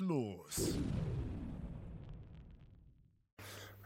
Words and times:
Los. 0.00 0.78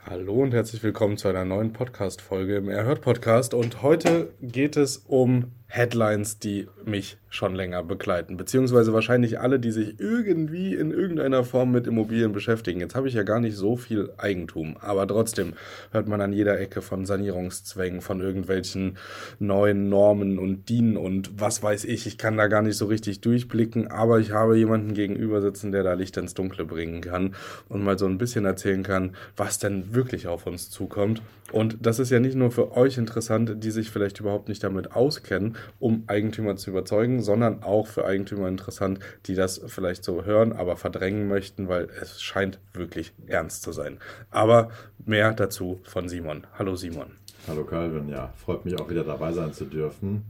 Hallo 0.05 0.35
und 0.43 0.55
herzlich 0.55 0.83
willkommen 0.83 1.19
zu 1.19 1.29
einer 1.29 1.45
neuen 1.45 1.73
Podcast-Folge 1.73 2.57
im 2.57 2.69
Erhört 2.69 3.03
Podcast. 3.03 3.53
Und 3.53 3.83
heute 3.83 4.33
geht 4.41 4.77
es 4.77 4.97
um 4.97 5.53
Headlines, 5.71 6.39
die 6.39 6.67
mich 6.87 7.19
schon 7.29 7.55
länger 7.55 7.83
begleiten, 7.83 8.39
beziehungsweise 8.39 8.95
wahrscheinlich 8.95 9.39
alle, 9.39 9.61
die 9.61 9.71
sich 9.71 10.01
irgendwie 10.01 10.75
in 10.75 10.91
irgendeiner 10.91 11.45
Form 11.45 11.73
mit 11.73 11.87
Immobilien 11.87 12.33
beschäftigen. 12.33 12.81
Jetzt 12.81 12.95
habe 12.95 13.07
ich 13.07 13.13
ja 13.13 13.23
gar 13.23 13.39
nicht 13.39 13.55
so 13.55 13.77
viel 13.77 14.11
Eigentum, 14.17 14.79
aber 14.81 15.07
trotzdem 15.07 15.53
hört 15.93 16.09
man 16.09 16.23
an 16.23 16.33
jeder 16.33 16.59
Ecke 16.59 16.81
von 16.81 17.05
Sanierungszwängen, 17.05 18.01
von 18.01 18.23
irgendwelchen 18.23 18.97
neuen 19.39 19.91
Normen 19.91 20.39
und 20.39 20.71
DIN 20.71 20.97
und 20.97 21.39
was 21.39 21.63
weiß 21.63 21.85
ich. 21.85 22.07
Ich 22.07 22.17
kann 22.17 22.39
da 22.39 22.47
gar 22.47 22.63
nicht 22.63 22.79
so 22.79 22.87
richtig 22.87 23.21
durchblicken, 23.21 23.89
aber 23.89 24.21
ich 24.21 24.33
habe 24.33 24.57
jemanden 24.57 24.95
gegenüber 24.95 25.43
sitzen, 25.43 25.71
der 25.71 25.83
da 25.83 25.93
Licht 25.93 26.17
ins 26.17 26.33
Dunkle 26.33 26.65
bringen 26.65 27.03
kann 27.03 27.35
und 27.69 27.85
mal 27.85 27.99
so 27.99 28.07
ein 28.07 28.17
bisschen 28.17 28.47
erzählen 28.47 28.83
kann, 28.83 29.15
was 29.37 29.59
denn 29.59 29.95
wirklich 29.95 30.29
auf 30.29 30.47
uns 30.47 30.71
zukommt. 30.71 31.21
Und 31.53 31.79
das 31.81 31.99
ist 31.99 32.11
ja 32.11 32.21
nicht 32.21 32.37
nur 32.37 32.51
für 32.51 32.77
euch 32.77 32.99
interessant, 32.99 33.63
die 33.63 33.71
sich 33.71 33.91
vielleicht 33.91 34.21
überhaupt 34.21 34.49
nicht 34.49 34.63
damit 34.63 34.93
auskennen, 34.93 35.57
um 35.79 36.05
Eigentümer 36.07 36.57
zu 36.57 36.71
überzeugen, 36.71 37.23
sondern 37.23 37.63
auch 37.63 37.87
für 37.87 38.05
Eigentümer 38.05 38.49
interessant, 38.49 39.01
die 39.27 39.35
das 39.35 39.61
vielleicht 39.67 40.05
so 40.05 40.25
hören, 40.25 40.53
aber 40.53 40.77
verdrängen 40.77 41.29
möchten, 41.29 41.69
weil 41.69 41.89
es 42.01 42.21
scheint 42.23 42.59
wirklich 42.73 43.13
ernst 43.27 43.63
zu 43.63 43.73
sein. 43.73 43.99
Aber 44.31 44.71
mehr 45.05 45.33
dazu 45.33 45.81
von 45.85 46.09
Simon. 46.09 46.47
Hallo 46.59 46.77
Simon. 46.77 47.13
Hallo 47.47 47.65
Calvin, 47.65 48.09
ja, 48.09 48.33
freut 48.37 48.65
mich 48.65 48.79
auch 48.79 48.91
wieder 48.91 49.05
dabei 49.05 49.33
sein 49.33 49.53
zu 49.53 49.65
dürfen. 49.65 50.25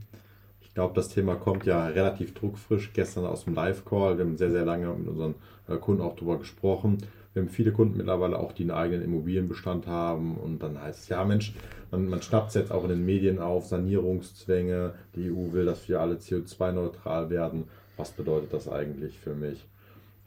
Ich 0.61 0.73
glaube, 0.73 0.93
das 0.93 1.09
Thema 1.09 1.35
kommt 1.35 1.65
ja 1.65 1.87
relativ 1.87 2.33
druckfrisch 2.33 2.93
gestern 2.93 3.25
aus 3.25 3.43
dem 3.43 3.55
Live-Call. 3.55 4.17
Wir 4.17 4.23
haben 4.23 4.37
sehr, 4.37 4.51
sehr 4.51 4.63
lange 4.63 4.87
mit 4.93 5.07
unseren 5.07 5.35
äh, 5.67 5.75
Kunden 5.77 6.01
auch 6.01 6.15
darüber 6.15 6.37
gesprochen. 6.37 6.99
Wir 7.39 7.45
haben 7.45 7.53
viele 7.53 7.71
Kunden 7.71 7.95
mittlerweile 7.95 8.37
auch, 8.37 8.51
die 8.51 8.63
einen 8.63 8.71
eigenen 8.71 9.01
Immobilienbestand 9.01 9.87
haben 9.87 10.35
und 10.35 10.61
dann 10.61 10.81
heißt 10.81 11.03
es, 11.03 11.07
ja 11.07 11.23
Mensch, 11.23 11.53
man, 11.89 12.09
man 12.09 12.21
schnappt 12.21 12.49
es 12.49 12.55
jetzt 12.55 12.69
auch 12.69 12.83
in 12.83 12.89
den 12.89 13.05
Medien 13.05 13.39
auf, 13.39 13.65
Sanierungszwänge, 13.65 14.93
die 15.15 15.31
EU 15.31 15.53
will, 15.53 15.63
dass 15.63 15.87
wir 15.87 16.01
alle 16.01 16.15
CO2-neutral 16.15 17.29
werden. 17.29 17.63
Was 17.95 18.11
bedeutet 18.11 18.51
das 18.51 18.67
eigentlich 18.67 19.17
für 19.17 19.35
mich? 19.35 19.65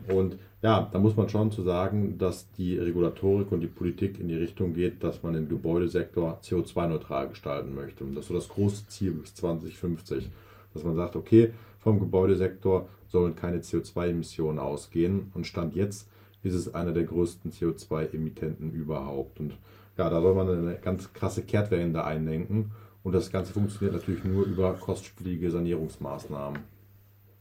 Und 0.08 0.38
ja, 0.62 0.88
da 0.90 0.98
muss 0.98 1.14
man 1.14 1.28
schon 1.28 1.50
zu 1.50 1.62
sagen, 1.62 2.16
dass 2.16 2.50
die 2.52 2.78
Regulatorik 2.78 3.52
und 3.52 3.60
die 3.60 3.66
Politik 3.66 4.18
in 4.18 4.28
die 4.28 4.36
Richtung 4.36 4.72
geht, 4.72 5.04
dass 5.04 5.22
man 5.22 5.34
den 5.34 5.50
Gebäudesektor 5.50 6.40
CO2-neutral 6.42 7.28
gestalten 7.28 7.74
möchte. 7.74 8.04
Und 8.04 8.14
das 8.14 8.24
ist 8.24 8.28
so 8.28 8.34
das 8.34 8.48
große 8.48 8.86
Ziel 8.88 9.12
bis 9.12 9.34
2050. 9.34 10.30
Dass 10.72 10.82
man 10.82 10.96
sagt, 10.96 11.16
okay, 11.16 11.52
vom 11.78 12.00
Gebäudesektor 12.00 12.88
sollen 13.08 13.36
keine 13.36 13.58
CO2-Emissionen 13.58 14.58
ausgehen. 14.58 15.30
Und 15.34 15.46
Stand 15.46 15.76
jetzt 15.76 16.08
ist 16.42 16.54
es 16.54 16.74
einer 16.74 16.92
der 16.92 17.04
größten 17.04 17.52
CO2-Emittenten 17.52 18.72
überhaupt. 18.72 19.40
Und 19.40 19.54
ja, 19.96 20.08
da 20.10 20.20
soll 20.20 20.34
man 20.34 20.48
eine 20.48 20.76
ganz 20.76 21.12
krasse 21.12 21.42
Kehrtwende 21.42 22.04
einlenken. 22.04 22.72
Und 23.02 23.12
das 23.14 23.30
Ganze 23.30 23.52
funktioniert 23.52 23.94
natürlich 23.94 24.24
nur 24.24 24.44
über 24.44 24.74
kostspielige 24.74 25.50
Sanierungsmaßnahmen. 25.50 26.60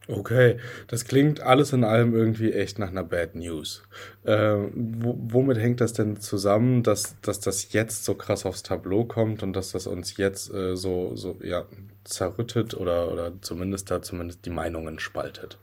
Okay, 0.08 0.58
das 0.88 1.06
klingt 1.06 1.42
alles 1.42 1.74
in 1.74 1.84
allem 1.84 2.16
irgendwie 2.16 2.52
echt 2.52 2.80
nach 2.80 2.90
einer 2.90 3.04
Bad 3.04 3.36
News. 3.36 3.84
Äh, 4.24 4.56
womit 4.74 5.58
hängt 5.58 5.80
das 5.80 5.94
denn 5.94 6.20
zusammen, 6.20 6.82
dass, 6.82 7.16
dass 7.22 7.40
das 7.40 7.72
jetzt 7.72 8.04
so 8.04 8.16
krass 8.16 8.46
aufs 8.48 8.64
Tableau 8.64 9.06
kommt 9.06 9.44
und 9.44 9.54
dass 9.54 9.72
das 9.72 9.86
uns 9.86 10.18
jetzt 10.18 10.52
äh, 10.52 10.76
so, 10.76 11.16
so 11.16 11.38
ja, 11.44 11.66
zerrüttet 12.04 12.74
oder, 12.74 13.12
oder 13.12 13.34
zumindest 13.42 13.92
da 13.92 14.02
zumindest 14.02 14.46
die 14.46 14.50
Meinungen 14.50 15.00
spaltet? 15.00 15.60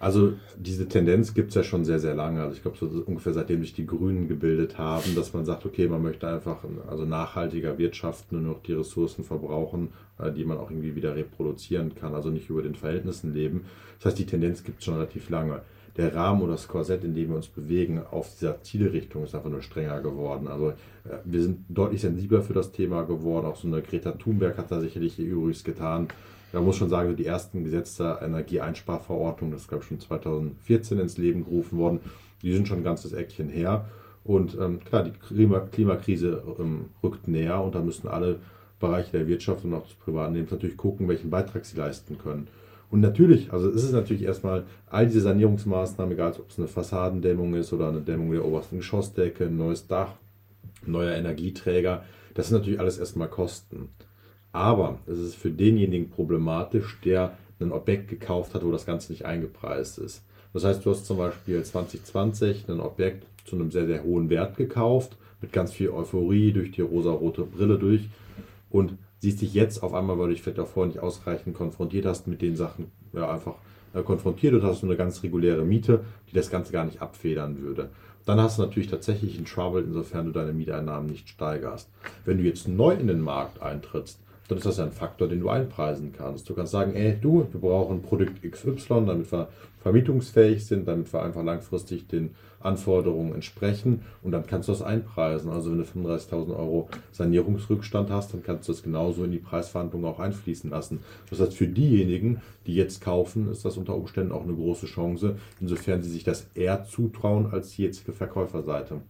Also 0.00 0.34
diese 0.56 0.86
Tendenz 0.86 1.34
gibt 1.34 1.48
es 1.48 1.54
ja 1.56 1.64
schon 1.64 1.84
sehr, 1.84 1.98
sehr 1.98 2.14
lange. 2.14 2.40
Also 2.42 2.54
ich 2.54 2.62
glaube, 2.62 2.76
so 2.78 2.86
ungefähr 2.86 3.32
seitdem 3.32 3.62
sich 3.62 3.74
die 3.74 3.86
Grünen 3.86 4.28
gebildet 4.28 4.78
haben, 4.78 5.14
dass 5.16 5.32
man 5.32 5.44
sagt, 5.44 5.66
okay, 5.66 5.88
man 5.88 6.02
möchte 6.02 6.28
einfach 6.28 6.58
also 6.88 7.04
nachhaltiger 7.04 7.78
wirtschaften 7.78 8.36
und 8.36 8.46
noch 8.46 8.62
die 8.62 8.74
Ressourcen 8.74 9.24
verbrauchen, 9.24 9.88
äh, 10.18 10.30
die 10.30 10.44
man 10.44 10.58
auch 10.58 10.70
irgendwie 10.70 10.94
wieder 10.94 11.16
reproduzieren 11.16 11.94
kann, 11.96 12.14
also 12.14 12.30
nicht 12.30 12.48
über 12.48 12.62
den 12.62 12.76
Verhältnissen 12.76 13.34
leben. 13.34 13.64
Das 13.98 14.06
heißt, 14.06 14.18
die 14.18 14.26
Tendenz 14.26 14.62
gibt 14.62 14.78
es 14.78 14.84
schon 14.84 14.94
relativ 14.94 15.30
lange. 15.30 15.62
Der 15.96 16.14
Rahmen 16.14 16.42
oder 16.42 16.52
das 16.52 16.68
Korsett, 16.68 17.02
in 17.02 17.16
dem 17.16 17.30
wir 17.30 17.36
uns 17.36 17.48
bewegen, 17.48 18.00
auf 18.08 18.32
dieser 18.32 18.62
Zielrichtung 18.62 19.24
ist 19.24 19.34
einfach 19.34 19.50
nur 19.50 19.62
strenger 19.62 20.00
geworden. 20.00 20.46
Also 20.46 20.68
äh, 20.68 20.74
wir 21.24 21.42
sind 21.42 21.64
deutlich 21.68 22.02
sensibler 22.02 22.42
für 22.42 22.52
das 22.52 22.70
Thema 22.70 23.02
geworden. 23.02 23.46
Auch 23.46 23.56
so 23.56 23.66
eine 23.66 23.82
Greta 23.82 24.12
Thunberg 24.12 24.58
hat 24.58 24.70
da 24.70 24.80
sicherlich 24.80 25.18
ihr 25.18 25.26
Übriges 25.26 25.64
getan 25.64 26.06
man 26.52 26.64
muss 26.64 26.76
schon 26.76 26.88
sagen, 26.88 27.16
die 27.16 27.26
ersten 27.26 27.64
Gesetze 27.64 28.02
der 28.02 28.22
Energieeinsparverordnung, 28.22 29.50
das 29.50 29.62
ist 29.62 29.68
glaube 29.68 29.84
schon 29.84 30.00
2014 30.00 30.98
ins 30.98 31.18
Leben 31.18 31.44
gerufen 31.44 31.78
worden, 31.78 32.00
die 32.42 32.52
sind 32.52 32.68
schon 32.68 32.78
ein 32.78 32.84
ganzes 32.84 33.12
Eckchen 33.12 33.48
her. 33.48 33.86
Und 34.24 34.56
ähm, 34.60 34.80
klar, 34.84 35.04
die 35.04 35.12
Klima 35.12 35.60
Klimakrise 35.60 36.42
ähm, 36.58 36.86
rückt 37.02 37.28
näher 37.28 37.62
und 37.62 37.74
da 37.74 37.80
müssen 37.80 38.08
alle 38.08 38.40
Bereiche 38.78 39.12
der 39.12 39.26
Wirtschaft 39.26 39.64
und 39.64 39.74
auch 39.74 39.86
des 39.86 39.94
privaten 39.94 40.34
Lebens 40.34 40.50
natürlich 40.50 40.76
gucken, 40.76 41.08
welchen 41.08 41.30
Beitrag 41.30 41.64
sie 41.64 41.76
leisten 41.76 42.18
können. 42.18 42.48
Und 42.90 43.00
natürlich, 43.00 43.52
also 43.52 43.68
es 43.68 43.84
ist 43.84 43.92
natürlich 43.92 44.22
erstmal 44.22 44.64
all 44.88 45.06
diese 45.06 45.20
Sanierungsmaßnahmen, 45.20 46.12
egal 46.14 46.32
ob 46.38 46.48
es 46.48 46.58
eine 46.58 46.68
Fassadendämmung 46.68 47.54
ist 47.54 47.72
oder 47.72 47.88
eine 47.88 48.00
Dämmung 48.00 48.30
der 48.32 48.44
obersten 48.44 48.78
Geschossdecke, 48.78 49.46
ein 49.46 49.56
neues 49.56 49.86
Dach, 49.86 50.14
neuer 50.86 51.14
Energieträger, 51.14 52.04
das 52.34 52.48
sind 52.48 52.58
natürlich 52.58 52.80
alles 52.80 52.98
erstmal 52.98 53.28
Kosten. 53.28 53.90
Aber 54.58 54.98
es 55.06 55.20
ist 55.20 55.36
für 55.36 55.52
denjenigen 55.52 56.10
problematisch, 56.10 56.98
der 57.04 57.38
ein 57.60 57.70
Objekt 57.70 58.08
gekauft 58.08 58.54
hat, 58.54 58.64
wo 58.64 58.72
das 58.72 58.86
Ganze 58.86 59.12
nicht 59.12 59.24
eingepreist 59.24 59.98
ist. 59.98 60.24
Das 60.52 60.64
heißt, 60.64 60.84
du 60.84 60.90
hast 60.90 61.06
zum 61.06 61.18
Beispiel 61.18 61.62
2020 61.62 62.68
ein 62.68 62.80
Objekt 62.80 63.24
zu 63.44 63.54
einem 63.54 63.70
sehr, 63.70 63.86
sehr 63.86 64.02
hohen 64.02 64.30
Wert 64.30 64.56
gekauft, 64.56 65.16
mit 65.40 65.52
ganz 65.52 65.70
viel 65.70 65.90
Euphorie 65.90 66.50
durch 66.50 66.72
die 66.72 66.80
rosa-rote 66.80 67.44
Brille 67.44 67.78
durch 67.78 68.08
und 68.68 68.94
siehst 69.20 69.42
dich 69.42 69.54
jetzt 69.54 69.80
auf 69.80 69.94
einmal, 69.94 70.18
weil 70.18 70.26
du 70.26 70.32
dich 70.32 70.42
vielleicht 70.42 70.58
auch 70.58 70.66
vorher 70.66 70.92
nicht 70.92 71.02
ausreichend 71.04 71.54
konfrontiert 71.54 72.06
hast, 72.06 72.26
mit 72.26 72.42
den 72.42 72.56
Sachen 72.56 72.90
ja, 73.12 73.32
einfach 73.32 73.54
äh, 73.94 74.02
konfrontiert 74.02 74.54
und 74.54 74.64
hast 74.64 74.80
so 74.80 74.88
eine 74.88 74.96
ganz 74.96 75.22
reguläre 75.22 75.64
Miete, 75.64 76.04
die 76.32 76.34
das 76.34 76.50
Ganze 76.50 76.72
gar 76.72 76.84
nicht 76.84 77.00
abfedern 77.00 77.62
würde. 77.62 77.90
Dann 78.26 78.40
hast 78.40 78.58
du 78.58 78.62
natürlich 78.62 78.90
tatsächlich 78.90 79.36
einen 79.36 79.46
Trouble, 79.46 79.84
insofern 79.84 80.26
du 80.26 80.32
deine 80.32 80.52
Mieteinnahmen 80.52 81.08
nicht 81.08 81.28
steigerst. 81.28 81.88
Wenn 82.24 82.38
du 82.38 82.42
jetzt 82.42 82.66
neu 82.66 82.94
in 82.94 83.06
den 83.06 83.20
Markt 83.20 83.62
eintrittst, 83.62 84.18
dann 84.48 84.58
ist 84.58 84.66
das 84.66 84.80
ein 84.80 84.92
Faktor, 84.92 85.28
den 85.28 85.40
du 85.40 85.50
einpreisen 85.50 86.12
kannst. 86.16 86.48
Du 86.48 86.54
kannst 86.54 86.72
sagen, 86.72 86.94
ey, 86.94 87.16
du, 87.20 87.46
wir 87.52 87.60
brauchen 87.60 88.02
Produkt 88.02 88.42
XY, 88.42 89.04
damit 89.06 89.30
wir 89.30 89.48
vermietungsfähig 89.82 90.66
sind, 90.66 90.88
damit 90.88 91.12
wir 91.12 91.22
einfach 91.22 91.44
langfristig 91.44 92.08
den 92.08 92.34
Anforderungen 92.60 93.34
entsprechen 93.34 94.02
und 94.22 94.32
dann 94.32 94.46
kannst 94.46 94.68
du 94.68 94.72
das 94.72 94.82
einpreisen. 94.82 95.50
Also 95.50 95.70
wenn 95.70 95.78
du 95.78 95.84
35.000 95.84 96.56
Euro 96.56 96.88
Sanierungsrückstand 97.12 98.10
hast, 98.10 98.34
dann 98.34 98.42
kannst 98.42 98.68
du 98.68 98.72
das 98.72 98.82
genauso 98.82 99.24
in 99.24 99.30
die 99.30 99.38
Preisverhandlung 99.38 100.04
auch 100.04 100.18
einfließen 100.18 100.70
lassen. 100.70 101.00
Das 101.30 101.40
heißt, 101.40 101.54
für 101.54 101.68
diejenigen, 101.68 102.40
die 102.66 102.74
jetzt 102.74 103.00
kaufen, 103.00 103.50
ist 103.50 103.64
das 103.64 103.76
unter 103.76 103.94
Umständen 103.94 104.32
auch 104.32 104.42
eine 104.42 104.54
große 104.54 104.86
Chance, 104.86 105.36
insofern 105.60 106.02
sie 106.02 106.10
sich 106.10 106.24
das 106.24 106.48
eher 106.54 106.84
zutrauen 106.84 107.52
als 107.52 107.70
die 107.70 107.82
jetzige 107.82 108.12
Verkäuferseite. 108.12 109.02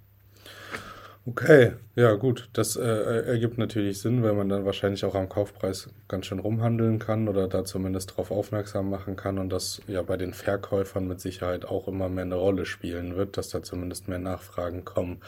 Okay, 1.28 1.72
ja 1.94 2.14
gut, 2.14 2.48
das 2.54 2.76
äh, 2.76 2.80
ergibt 2.82 3.58
natürlich 3.58 4.00
Sinn, 4.00 4.22
weil 4.22 4.32
man 4.32 4.48
dann 4.48 4.64
wahrscheinlich 4.64 5.04
auch 5.04 5.14
am 5.14 5.28
Kaufpreis 5.28 5.90
ganz 6.08 6.24
schön 6.24 6.38
rumhandeln 6.38 6.98
kann 6.98 7.28
oder 7.28 7.48
da 7.48 7.66
zumindest 7.66 8.12
darauf 8.12 8.30
aufmerksam 8.30 8.88
machen 8.88 9.14
kann 9.14 9.38
und 9.38 9.50
das 9.50 9.82
ja 9.88 10.00
bei 10.00 10.16
den 10.16 10.32
Verkäufern 10.32 11.06
mit 11.06 11.20
Sicherheit 11.20 11.66
auch 11.66 11.86
immer 11.86 12.08
mehr 12.08 12.24
eine 12.24 12.36
Rolle 12.36 12.64
spielen 12.64 13.14
wird, 13.16 13.36
dass 13.36 13.50
da 13.50 13.62
zumindest 13.62 14.08
mehr 14.08 14.18
Nachfragen 14.18 14.86
kommen. 14.86 15.18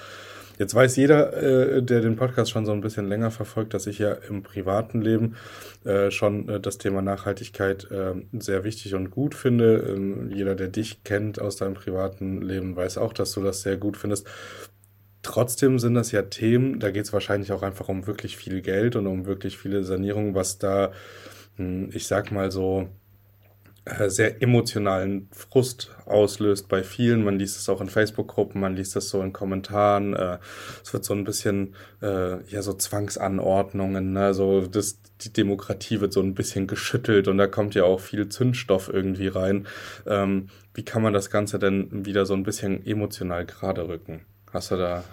Jetzt 0.59 0.75
weiß 0.75 0.97
jeder, 0.97 1.35
äh, 1.37 1.83
der 1.83 2.01
den 2.01 2.17
Podcast 2.17 2.51
schon 2.51 2.65
so 2.65 2.73
ein 2.73 2.81
bisschen 2.81 3.07
länger 3.07 3.31
verfolgt, 3.31 3.75
dass 3.75 3.87
ich 3.87 3.99
ja 3.99 4.13
im 4.13 4.43
privaten 4.43 5.03
Leben 5.03 5.37
äh, 5.85 6.11
schon 6.11 6.49
äh, 6.49 6.61
das 6.61 6.79
Thema 6.79 7.03
Nachhaltigkeit 7.03 7.91
äh, 7.91 8.15
sehr 8.39 8.65
wichtig 8.65 8.95
und 8.95 9.11
gut 9.11 9.35
finde. 9.35 9.95
Ähm, 9.95 10.31
jeder, 10.31 10.55
der 10.55 10.69
dich 10.69 11.05
kennt 11.05 11.39
aus 11.43 11.57
deinem 11.57 11.75
privaten 11.75 12.41
Leben, 12.41 12.75
weiß 12.75 12.97
auch, 12.97 13.13
dass 13.13 13.33
du 13.33 13.43
das 13.43 13.61
sehr 13.61 13.77
gut 13.77 13.99
findest. 13.99 14.27
Trotzdem 15.23 15.79
sind 15.79 15.95
das 15.95 16.13
ja 16.13 16.23
Themen, 16.23 16.81
da 16.81 16.91
geht 16.91 17.05
es 17.05 17.13
wahrscheinlich 17.13 17.53
auch 17.53 17.63
einfach 17.63 17.89
um 17.89 18.07
wirklich 18.07 18.37
viel 18.37 18.63
Geld 18.63 18.97
und 18.97 19.07
um 19.07 19.27
wirklich 19.27 19.59
viele 19.59 19.85
Sanierungen, 19.85 20.35
was 20.35 20.59
da, 20.59 20.93
hm, 21.57 21.91
ich 21.93 22.07
sag 22.07 22.33
mal 22.33 22.51
so, 22.51 22.89
äh, 23.87 24.11
sehr 24.11 24.43
emotionalen 24.43 25.29
Frust 25.33 25.91
auslöst 26.05 26.69
bei 26.69 26.83
vielen. 26.83 27.25
Man 27.25 27.39
liest 27.39 27.59
es 27.59 27.69
auch 27.69 27.81
in 27.81 27.89
Facebook-Gruppen, 27.89 28.61
man 28.61 28.77
liest 28.77 28.95
es 28.97 29.09
so 29.09 29.23
in 29.23 29.33
Kommentaren. 29.33 30.15
Äh, 30.15 30.39
es 30.85 30.93
wird 30.93 31.05
so 31.05 31.15
ein 31.15 31.25
bisschen, 31.25 31.75
äh, 32.03 32.43
ja, 32.51 32.63
so 32.63 32.75
Zwangsanordnungen, 32.75 34.13
ne? 34.13 34.35
so 34.35 34.67
das, 34.67 35.01
die 35.23 35.33
Demokratie 35.33 36.01
wird 36.01 36.13
so 36.13 36.21
ein 36.21 36.35
bisschen 36.35 36.67
geschüttelt 36.67 37.27
und 37.29 37.39
da 37.39 37.47
kommt 37.47 37.75
ja 37.75 37.85
auch 37.85 38.01
viel 38.01 38.29
Zündstoff 38.29 38.91
irgendwie 38.93 39.29
rein. 39.29 39.67
Ähm, 40.07 40.49
wie 40.75 40.85
kann 40.85 41.03
man 41.03 41.13
das 41.13 41.31
Ganze 41.31 41.59
denn 41.59 42.05
wieder 42.07 42.27
so 42.27 42.35
ein 42.35 42.43
bisschen 42.43 42.85
emotional 42.87 43.47
gerade 43.47 43.89
rücken? 43.89 44.27
Hast 44.53 44.71
du 44.71 44.77
da. 44.77 45.05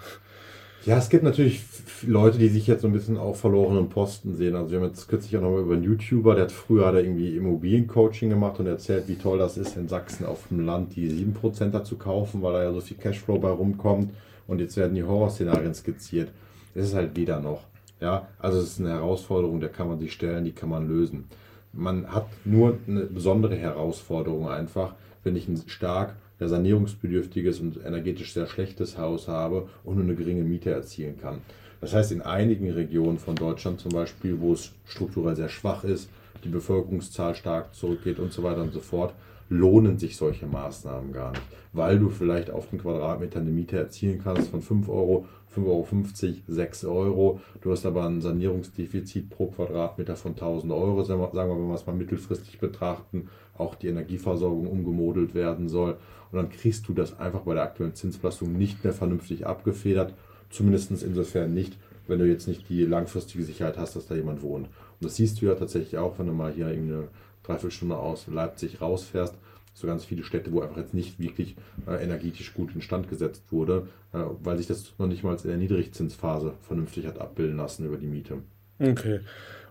Ja, 0.84 0.96
es 0.96 1.08
gibt 1.08 1.22
natürlich 1.22 1.62
Leute, 2.06 2.38
die 2.38 2.48
sich 2.48 2.66
jetzt 2.66 2.82
so 2.82 2.88
ein 2.88 2.92
bisschen 2.92 3.18
auf 3.18 3.40
verlorenen 3.40 3.88
Posten 3.88 4.34
sehen. 4.34 4.56
Also 4.56 4.70
wir 4.70 4.78
haben 4.78 4.86
jetzt 4.86 5.08
kürzlich 5.08 5.36
auch 5.36 5.42
nochmal 5.42 5.62
über 5.62 5.74
einen 5.74 5.84
YouTuber, 5.84 6.34
der 6.34 6.44
hat 6.44 6.52
früher 6.52 6.86
hat 6.86 6.94
er 6.94 7.02
irgendwie 7.02 7.36
Immobiliencoaching 7.36 8.30
gemacht 8.30 8.58
und 8.58 8.66
erzählt, 8.66 9.06
wie 9.06 9.16
toll 9.16 9.38
das 9.38 9.58
ist, 9.58 9.76
in 9.76 9.88
Sachsen 9.88 10.24
auf 10.24 10.48
dem 10.48 10.64
Land 10.64 10.96
die 10.96 11.10
7% 11.10 11.70
dazu 11.70 11.96
kaufen, 11.96 12.42
weil 12.42 12.52
da 12.52 12.62
ja 12.62 12.72
so 12.72 12.80
viel 12.80 12.96
Cashflow 12.96 13.38
bei 13.38 13.50
rumkommt. 13.50 14.12
Und 14.46 14.60
jetzt 14.60 14.76
werden 14.76 14.94
die 14.94 15.04
Horrorszenarien 15.04 15.74
skizziert. 15.74 16.30
Das 16.74 16.86
ist 16.86 16.94
halt 16.94 17.16
wieder 17.16 17.40
noch. 17.40 17.64
Ja, 18.00 18.28
also 18.38 18.58
es 18.58 18.70
ist 18.70 18.80
eine 18.80 18.90
Herausforderung, 18.90 19.60
der 19.60 19.68
kann 19.68 19.88
man 19.88 19.98
sich 19.98 20.12
stellen, 20.12 20.44
die 20.44 20.52
kann 20.52 20.68
man 20.68 20.88
lösen. 20.88 21.24
Man 21.72 22.12
hat 22.12 22.26
nur 22.44 22.78
eine 22.86 23.02
besondere 23.02 23.56
Herausforderung 23.56 24.48
einfach, 24.48 24.94
wenn 25.22 25.36
ich 25.36 25.48
ein 25.48 25.62
stark 25.66 26.14
der 26.40 26.48
sanierungsbedürftiges 26.48 27.60
und 27.60 27.84
energetisch 27.84 28.32
sehr 28.32 28.46
schlechtes 28.46 28.96
Haus 28.98 29.28
habe 29.28 29.68
und 29.84 29.96
nur 29.96 30.04
eine 30.04 30.14
geringe 30.14 30.44
Miete 30.44 30.70
erzielen 30.70 31.18
kann. 31.18 31.40
Das 31.80 31.94
heißt, 31.94 32.12
in 32.12 32.22
einigen 32.22 32.70
Regionen 32.70 33.18
von 33.18 33.36
Deutschland 33.36 33.80
zum 33.80 33.92
Beispiel, 33.92 34.40
wo 34.40 34.52
es 34.52 34.72
strukturell 34.86 35.36
sehr 35.36 35.48
schwach 35.48 35.84
ist, 35.84 36.10
die 36.44 36.48
Bevölkerungszahl 36.48 37.34
stark 37.34 37.74
zurückgeht 37.74 38.18
und 38.18 38.32
so 38.32 38.42
weiter 38.42 38.62
und 38.62 38.72
so 38.72 38.80
fort, 38.80 39.14
lohnen 39.48 39.98
sich 39.98 40.16
solche 40.16 40.46
Maßnahmen 40.46 41.12
gar 41.12 41.30
nicht, 41.30 41.42
weil 41.72 41.98
du 41.98 42.10
vielleicht 42.10 42.50
auf 42.50 42.68
den 42.68 42.80
Quadratmeter 42.80 43.40
eine 43.40 43.50
Miete 43.50 43.78
erzielen 43.78 44.20
kannst 44.22 44.50
von 44.50 44.60
5 44.60 44.88
Euro, 44.88 45.26
5,50 45.64 45.66
Euro, 45.66 46.38
6 46.48 46.84
Euro. 46.84 47.40
Du 47.60 47.70
hast 47.70 47.86
aber 47.86 48.04
ein 48.06 48.20
Sanierungsdefizit 48.20 49.30
pro 49.30 49.46
Quadratmeter 49.46 50.16
von 50.16 50.32
1000 50.32 50.72
Euro, 50.72 51.02
sagen 51.02 51.20
wir, 51.20 51.32
wenn 51.32 51.68
wir 51.68 51.74
es 51.74 51.86
mal 51.86 51.94
mittelfristig 51.94 52.58
betrachten, 52.58 53.28
auch 53.56 53.74
die 53.74 53.88
Energieversorgung 53.88 54.66
umgemodelt 54.66 55.34
werden 55.34 55.68
soll. 55.68 55.96
Und 56.30 56.36
dann 56.36 56.50
kriegst 56.50 56.88
du 56.88 56.94
das 56.94 57.18
einfach 57.18 57.40
bei 57.40 57.54
der 57.54 57.62
aktuellen 57.64 57.94
Zinsbelastung 57.94 58.52
nicht 58.52 58.84
mehr 58.84 58.92
vernünftig 58.92 59.46
abgefedert. 59.46 60.14
Zumindest 60.50 60.90
insofern 61.02 61.54
nicht, 61.54 61.76
wenn 62.06 62.18
du 62.18 62.26
jetzt 62.26 62.48
nicht 62.48 62.68
die 62.68 62.84
langfristige 62.84 63.44
Sicherheit 63.44 63.78
hast, 63.78 63.96
dass 63.96 64.06
da 64.06 64.14
jemand 64.14 64.42
wohnt. 64.42 64.66
Und 64.66 65.04
das 65.04 65.16
siehst 65.16 65.40
du 65.40 65.46
ja 65.46 65.54
tatsächlich 65.54 65.98
auch, 65.98 66.18
wenn 66.18 66.26
du 66.26 66.32
mal 66.32 66.52
hier 66.52 66.66
eine 66.66 67.08
Dreiviertelstunde 67.42 67.96
aus 67.96 68.26
Leipzig 68.26 68.80
rausfährst. 68.80 69.34
So 69.78 69.86
ganz 69.86 70.04
viele 70.04 70.24
Städte, 70.24 70.52
wo 70.52 70.60
einfach 70.60 70.76
jetzt 70.76 70.92
nicht 70.92 71.20
wirklich 71.20 71.54
äh, 71.86 72.02
energetisch 72.02 72.52
gut 72.52 72.74
instand 72.74 73.08
gesetzt 73.08 73.44
wurde, 73.50 73.86
äh, 74.12 74.18
weil 74.42 74.58
sich 74.58 74.66
das 74.66 74.92
noch 74.98 75.06
nicht 75.06 75.22
mal 75.22 75.36
in 75.36 75.48
der 75.48 75.56
Niedrigzinsphase 75.56 76.54
vernünftig 76.66 77.06
hat 77.06 77.20
abbilden 77.20 77.56
lassen 77.56 77.86
über 77.86 77.96
die 77.96 78.08
Miete. 78.08 78.38
Okay. 78.80 79.20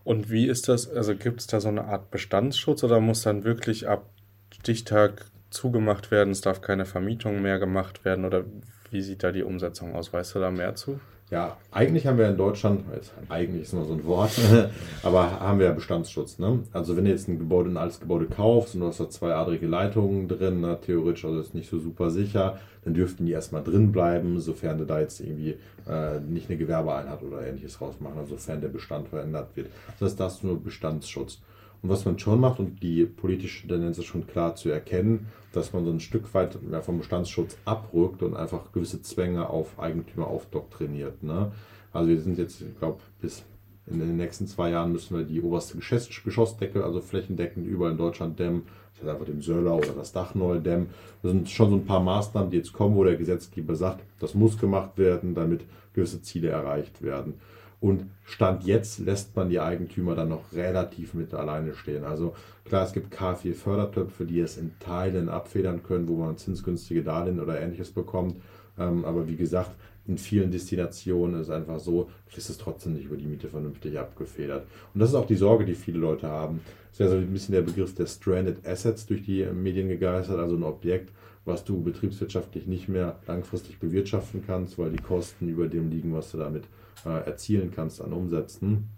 Und 0.05 0.29
wie 0.29 0.47
ist 0.47 0.69
das? 0.69 0.89
Also 0.89 1.15
gibt 1.15 1.41
es 1.41 1.47
da 1.47 1.59
so 1.59 1.67
eine 1.67 1.85
Art 1.85 2.09
Bestandsschutz 2.11 2.85
oder 2.85 3.01
muss 3.01 3.23
dann 3.23 3.43
wirklich 3.43 3.89
ab 3.89 4.09
Stichtag 4.53 5.25
zugemacht 5.49 6.11
werden, 6.11 6.31
es 6.31 6.41
darf 6.41 6.61
keine 6.61 6.85
Vermietung 6.85 7.41
mehr 7.41 7.59
gemacht 7.59 8.05
werden 8.05 8.23
oder 8.23 8.45
wie 8.91 9.01
sieht 9.01 9.23
da 9.23 9.31
die 9.31 9.43
Umsetzung 9.43 9.95
aus? 9.95 10.13
Weißt 10.13 10.35
du 10.35 10.39
da 10.39 10.51
mehr 10.51 10.75
zu? 10.75 10.99
Ja, 11.29 11.57
eigentlich 11.71 12.07
haben 12.07 12.17
wir 12.17 12.29
in 12.29 12.37
Deutschland, 12.37 12.85
eigentlich 13.27 13.63
ist 13.63 13.73
immer 13.73 13.83
so 13.83 13.91
ein 13.93 14.05
Wort, 14.05 14.31
aber 15.03 15.41
haben 15.41 15.59
wir 15.59 15.69
Bestandsschutz. 15.71 16.39
Ne? 16.39 16.59
Also 16.71 16.95
wenn 16.95 17.03
du 17.03 17.11
jetzt 17.11 17.27
ein 17.27 17.37
Gebäude, 17.37 17.69
ein 17.69 17.75
altes 17.75 17.99
Gebäude 17.99 18.27
kaufst 18.27 18.75
und 18.75 18.81
du 18.81 18.87
hast 18.87 19.01
da 19.01 19.09
zwei 19.09 19.33
adrige 19.33 19.67
Leitungen 19.67 20.29
drin, 20.29 20.61
ne, 20.61 20.79
theoretisch, 20.79 21.25
also 21.25 21.41
ist 21.41 21.53
nicht 21.53 21.69
so 21.69 21.79
super 21.79 22.11
sicher, 22.11 22.57
dann 22.85 22.93
dürften 22.93 23.25
die 23.25 23.33
erstmal 23.33 23.61
drin 23.61 23.91
bleiben, 23.91 24.39
sofern 24.39 24.77
du 24.77 24.85
da 24.85 25.01
jetzt 25.01 25.19
irgendwie 25.19 25.57
äh, 25.85 26.21
nicht 26.21 26.49
eine 26.49 26.57
Gewerbeeinheit 26.57 27.21
oder 27.21 27.45
ähnliches 27.45 27.81
rausmachen, 27.81 28.17
also 28.17 28.35
sofern 28.37 28.61
der 28.61 28.69
Bestand 28.69 29.09
verändert 29.09 29.49
wird. 29.55 29.67
Das 29.99 30.11
heißt, 30.11 30.19
da 30.21 30.25
hast 30.25 30.43
du 30.43 30.47
nur 30.47 30.63
Bestandsschutz. 30.63 31.41
Und 31.87 31.93
was 31.93 32.03
man 32.03 32.19
schon 32.19 32.41
macht, 32.41 32.59
und 32.59 32.83
die 32.83 33.05
politische 33.05 33.65
Tendenz 33.65 33.97
ist 33.97 34.07
schon 34.07 34.27
klar 34.27 34.57
zu 34.57 34.67
erkennen, 34.67 35.27
dass 35.53 35.71
man 35.71 35.85
so 35.85 35.91
ein 35.91 36.01
Stück 36.01 36.33
weit 36.33 36.57
ja, 36.69 36.81
vom 36.81 36.97
Bestandsschutz 36.97 37.55
abrückt 37.63 38.21
und 38.23 38.35
einfach 38.35 38.73
gewisse 38.73 39.01
Zwänge 39.01 39.49
auf 39.49 39.79
Eigentümer 39.79 40.27
aufdoktriniert. 40.27 41.23
Ne? 41.23 41.53
Also 41.93 42.09
wir 42.09 42.19
sind 42.19 42.39
jetzt, 42.39 42.59
ich 42.59 42.77
glaube, 42.77 42.99
bis 43.21 43.45
in 43.89 43.99
den 43.99 44.17
nächsten 44.17 44.47
zwei 44.47 44.71
Jahren 44.71 44.91
müssen 44.91 45.17
wir 45.17 45.23
die 45.23 45.41
oberste 45.41 45.77
Geschossdecke, 45.77 46.83
also 46.83 46.99
flächendeckend 46.99 47.65
überall 47.65 47.93
in 47.93 47.97
Deutschland 47.97 48.37
dämmen. 48.37 48.63
Das 48.91 49.03
heißt 49.03 49.09
einfach 49.13 49.25
dem 49.25 49.41
Söller 49.41 49.77
oder 49.77 49.93
das 49.95 50.11
Dach 50.11 50.35
neu 50.35 50.59
dämmen. 50.59 50.87
Das 51.23 51.31
sind 51.31 51.49
schon 51.49 51.69
so 51.69 51.77
ein 51.77 51.85
paar 51.85 52.01
Maßnahmen, 52.01 52.51
die 52.51 52.57
jetzt 52.57 52.73
kommen, 52.73 52.97
wo 52.97 53.05
der 53.05 53.15
Gesetzgeber 53.15 53.75
sagt, 53.75 54.03
das 54.19 54.33
muss 54.33 54.57
gemacht 54.57 54.97
werden, 54.97 55.35
damit 55.35 55.61
gewisse 55.93 56.21
Ziele 56.21 56.49
erreicht 56.49 57.01
werden. 57.01 57.35
Und 57.79 58.05
Stand 58.25 58.63
jetzt 58.63 58.99
lässt 58.99 59.35
man 59.35 59.49
die 59.49 59.59
Eigentümer 59.59 60.15
dann 60.15 60.29
noch 60.29 60.51
relativ 60.53 61.13
mit 61.13 61.33
alleine 61.33 61.75
stehen. 61.75 62.03
Also 62.03 62.35
klar, 62.65 62.85
es 62.85 62.93
gibt 62.93 63.13
K4-Fördertöpfe, 63.13 64.25
die 64.25 64.39
es 64.39 64.57
in 64.57 64.71
Teilen 64.79 65.29
abfedern 65.29 65.83
können, 65.83 66.07
wo 66.07 66.15
man 66.15 66.37
zinsgünstige 66.37 67.03
Darlehen 67.03 67.39
oder 67.39 67.59
ähnliches 67.61 67.91
bekommt. 67.91 68.35
Ähm, 68.79 69.05
aber 69.05 69.27
wie 69.27 69.35
gesagt, 69.35 69.71
in 70.07 70.17
vielen 70.17 70.51
Destinationen 70.51 71.39
ist 71.41 71.47
es 71.47 71.53
einfach 71.53 71.79
so, 71.79 72.09
ist 72.35 72.49
es 72.49 72.57
trotzdem 72.57 72.93
nicht 72.93 73.05
über 73.05 73.17
die 73.17 73.25
Miete 73.25 73.49
vernünftig 73.49 73.99
abgefedert. 73.99 74.65
Und 74.93 74.99
das 74.99 75.09
ist 75.09 75.15
auch 75.15 75.27
die 75.27 75.35
Sorge, 75.35 75.65
die 75.65 75.75
viele 75.75 75.99
Leute 75.99 76.27
haben. 76.27 76.61
Es 76.91 76.93
ist 76.93 76.99
ja 76.99 77.09
so 77.09 77.17
ein 77.17 77.31
bisschen 77.31 77.53
der 77.53 77.61
Begriff 77.61 77.93
der 77.93 78.07
Stranded 78.07 78.65
Assets 78.65 79.05
durch 79.05 79.23
die 79.23 79.45
Medien 79.45 79.89
gegeistert, 79.89 80.39
also 80.39 80.55
ein 80.55 80.63
Objekt, 80.63 81.11
was 81.45 81.63
du 81.63 81.81
betriebswirtschaftlich 81.83 82.67
nicht 82.67 82.87
mehr 82.87 83.19
langfristig 83.27 83.79
bewirtschaften 83.79 84.43
kannst, 84.45 84.79
weil 84.79 84.91
die 84.91 85.03
Kosten 85.03 85.47
über 85.49 85.67
dem 85.67 85.89
liegen, 85.89 86.13
was 86.13 86.31
du 86.31 86.37
damit 86.37 86.63
äh, 87.05 87.25
erzielen 87.25 87.71
kannst 87.75 88.01
an 88.01 88.13
Umsätzen. 88.13 88.89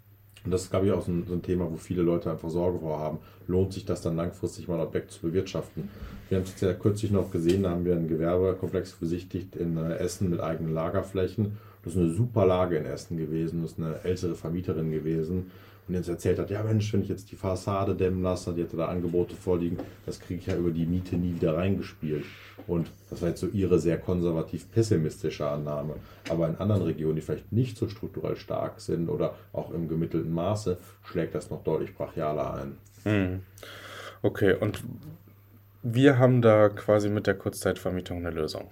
Und 0.46 0.52
das 0.52 0.64
ist, 0.64 0.70
glaube 0.70 0.88
ich, 0.88 0.92
auch 0.94 1.02
so 1.02 1.12
ein, 1.12 1.26
so 1.28 1.34
ein, 1.34 1.42
Thema, 1.42 1.70
wo 1.70 1.76
viele 1.76 2.02
Leute 2.02 2.32
einfach 2.32 2.50
Sorge 2.50 2.80
vor 2.80 3.00
haben. 3.00 3.20
Lohnt 3.48 3.74
sich 3.74 3.86
das 3.86 4.02
dann 4.02 4.16
langfristig 4.16 4.68
mal 4.68 4.76
ein 4.76 4.88
Objekt 4.88 5.12
zu 5.12 5.22
bewirtschaften? 5.22 5.90
Wir 6.30 6.38
haben 6.38 6.46
es 6.46 6.62
ja 6.62 6.74
kürzlich 6.74 7.12
noch 7.12 7.32
gesehen, 7.32 7.64
da 7.64 7.72
haben 7.72 7.84
wir 7.84 7.96
einen 7.96 8.08
Gewerbekomplex 8.08 8.94
besichtigt 8.94 9.56
in 9.56 9.76
äh, 9.78 9.98
Essen 9.98 10.30
mit 10.30 10.40
eigenen 10.40 10.74
Lagerflächen. 10.74 11.58
Das 11.84 11.94
ist 11.94 12.00
eine 12.00 12.12
super 12.12 12.46
Lage 12.46 12.78
in 12.78 12.86
Essen 12.86 13.18
gewesen. 13.18 13.62
Das 13.62 13.72
ist 13.72 13.80
eine 13.80 14.04
ältere 14.04 14.36
Vermieterin 14.36 14.92
gewesen 14.92 15.52
und 15.90 15.96
jetzt 15.96 16.08
erzählt 16.08 16.38
hat, 16.38 16.52
ja 16.52 16.62
Mensch, 16.62 16.94
wenn 16.94 17.02
ich 17.02 17.10
jetzt 17.10 17.32
die 17.32 17.36
Fassade 17.36 17.96
dämmen 17.96 18.22
lasse, 18.22 18.54
die 18.54 18.62
hatte 18.62 18.78
da 18.78 18.86
Angebote 18.90 19.36
vorliegen, 19.36 19.80
das 20.06 20.20
kriege 20.20 20.40
ich 20.40 20.46
ja 20.46 20.56
über 20.56 20.70
die 20.70 20.86
Miete 20.86 21.16
nie 21.16 21.34
wieder 21.34 21.58
reingespielt. 21.58 22.26
Und 22.68 22.92
das 23.10 23.24
war 23.24 23.30
jetzt 23.30 23.40
so 23.40 23.48
ihre 23.48 23.80
sehr 23.80 23.98
konservativ 23.98 24.72
pessimistische 24.72 25.50
Annahme. 25.50 25.96
Aber 26.30 26.48
in 26.48 26.58
anderen 26.58 26.84
Regionen, 26.84 27.16
die 27.16 27.24
vielleicht 27.24 27.52
nicht 27.52 27.76
so 27.76 27.90
strukturell 27.90 28.36
stark 28.36 28.80
sind 28.80 29.10
oder 29.10 29.34
auch 29.52 29.72
im 29.72 29.88
gemittelten 29.90 30.32
Maße, 30.32 30.78
schlägt 31.04 31.34
das 31.34 31.50
noch 31.50 31.64
deutlich 31.64 31.96
brachialer 31.96 32.54
ein. 32.54 32.78
Hm. 33.06 33.40
Okay, 34.22 34.54
und 34.54 34.84
wir 35.82 36.20
haben 36.20 36.44
da 36.44 36.70
quasi 36.70 37.10
mit 37.10 37.26
der 37.26 37.34
Kurzzeitvermietung 37.34 38.20
eine 38.20 38.30
Lösung. 38.30 38.70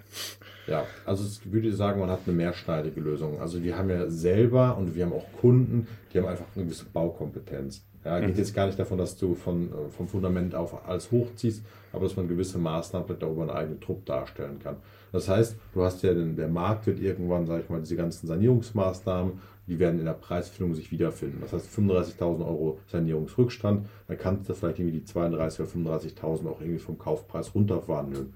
Ja, 0.68 0.86
also 1.06 1.24
ich 1.26 1.52
würde 1.52 1.72
sagen, 1.74 2.00
man 2.00 2.10
hat 2.10 2.20
eine 2.26 2.36
mehrschneidige 2.36 3.00
Lösung. 3.00 3.40
Also 3.40 3.64
wir 3.64 3.78
haben 3.78 3.90
ja 3.90 4.10
selber 4.10 4.78
und 4.78 4.96
wir 4.96 5.06
haben 5.06 5.14
auch 5.14 5.26
Kunden, 5.40 5.88
die 6.14 6.20
haben 6.20 6.28
einfach 6.28 6.46
eine 6.56 6.66
gewisse 6.66 6.86
Baukompetenz. 6.86 7.84
Ja, 8.04 8.20
geht 8.20 8.32
mhm. 8.32 8.38
jetzt 8.38 8.54
gar 8.54 8.68
nicht 8.68 8.80
davon, 8.80 8.98
dass 8.98 9.18
du 9.18 9.36
von, 9.36 9.70
äh, 9.70 9.90
vom 9.90 10.08
Fundament 10.08 10.56
auf 10.56 10.88
alles 10.88 11.12
hochziehst, 11.12 11.64
aber 11.92 12.04
dass 12.04 12.16
man 12.16 12.28
gewisse 12.28 12.58
Maßnahmen 12.58 13.06
vielleicht 13.06 13.24
darüber 13.24 13.42
einen 13.42 13.52
eigenen 13.52 13.82
Trupp 13.82 14.06
darstellen 14.06 14.60
kann. 14.60 14.78
Das 15.12 15.28
heißt, 15.28 15.58
du 15.74 15.84
hast 15.84 16.04
ja 16.04 16.14
den, 16.14 16.36
der 16.36 16.48
Markt 16.48 16.86
wird 16.88 17.00
irgendwann, 17.00 17.46
sage 17.46 17.64
ich 17.64 17.70
mal, 17.70 17.80
diese 17.80 17.96
ganzen 17.96 18.28
Sanierungsmaßnahmen, 18.28 19.40
die 19.68 19.80
werden 19.80 20.00
in 20.00 20.06
der 20.06 20.14
Preisfindung 20.14 20.74
sich 20.74 20.92
wiederfinden. 20.92 21.40
Das 21.42 21.52
heißt, 21.52 21.68
35.000 21.78 22.46
Euro 22.46 22.80
Sanierungsrückstand, 22.88 23.88
dann 24.08 24.18
kannst 24.18 24.50
du 24.50 24.54
vielleicht 24.54 24.80
irgendwie 24.80 25.00
die 25.00 25.06
32.000 25.06 25.84
oder 25.84 25.98
35.000 25.98 26.48
auch 26.48 26.62
irgendwie 26.62 26.80
vom 26.80 26.98
Kaufpreis 26.98 27.54
runterverhandeln. 27.54 28.34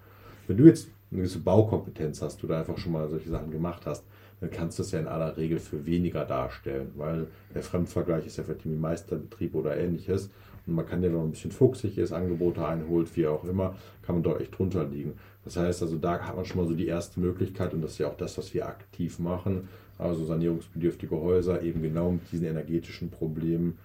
Wenn 0.48 0.58
du 0.58 0.66
jetzt 0.66 0.90
eine 1.12 1.22
gewisse 1.22 1.40
Baukompetenz 1.40 2.22
hast, 2.22 2.42
du 2.42 2.48
da 2.48 2.60
einfach 2.60 2.78
schon 2.78 2.94
mal 2.94 3.08
solche 3.10 3.30
Sachen 3.30 3.52
gemacht 3.52 3.86
hast, 3.86 4.04
dann 4.40 4.50
kannst 4.50 4.80
du 4.80 4.84
es 4.84 4.92
ja 4.92 5.00
in 5.00 5.08
aller 5.08 5.38
Regel 5.38 5.60
für 5.60 5.86
weniger 5.86 6.26
darstellen, 6.26 6.92
weil 6.96 7.28
der 7.54 7.62
Fremdvergleich 7.62 8.26
ist 8.26 8.38
ja 8.38 8.44
für 8.44 8.56
den 8.56 8.80
Meisterbetrieb 8.80 9.54
oder 9.56 9.78
ähnliches. 9.78 10.30
Und 10.66 10.76
man 10.76 10.86
kann 10.86 11.04
ja, 11.04 11.10
wenn 11.10 11.18
man 11.18 11.28
ein 11.28 11.32
bisschen 11.32 11.52
fuchsig 11.52 11.98
ist, 11.98 12.12
Angebote 12.12 12.66
einholt, 12.66 13.16
wie 13.16 13.28
auch 13.28 13.44
immer, 13.44 13.76
kann 14.02 14.22
man 14.22 14.40
echt 14.40 14.58
drunter 14.58 14.86
liegen. 14.86 15.14
Das 15.44 15.58
heißt 15.58 15.82
also, 15.82 15.98
da 15.98 16.20
hat 16.20 16.36
man 16.36 16.46
schon 16.46 16.62
mal 16.62 16.68
so 16.68 16.76
die 16.76 16.88
erste 16.88 17.20
Möglichkeit 17.20 17.74
und 17.74 17.82
das 17.82 17.92
ist 17.94 17.98
ja 18.00 18.08
auch 18.08 18.18
das, 18.18 18.38
was 18.38 18.54
wir 18.54 18.68
aktiv 18.68 19.20
machen. 19.20 19.68
Also 19.98 20.26
sanierungsbedürftige 20.26 21.20
Häuser 21.20 21.62
eben 21.62 21.82
genau 21.82 22.12
mit 22.12 22.32
diesen 22.32 22.48
energetischen 22.48 23.12
Problemen 23.12 23.78